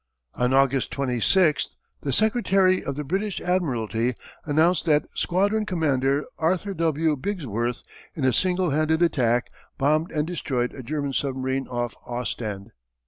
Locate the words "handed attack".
8.71-9.51